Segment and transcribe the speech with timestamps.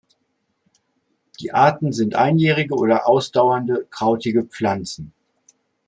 [1.39, 5.13] Die Arten sind einjährige oder ausdauernde krautige Pflanzen.